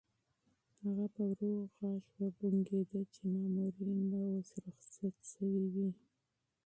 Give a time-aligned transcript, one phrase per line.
[0.81, 5.89] هغه په ورو غږ وبونګېده چې مامورین به اوس رخصت شوي وي.